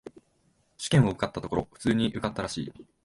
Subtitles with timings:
[0.79, 2.73] 試験を受けたところ、普通に受かったらしい。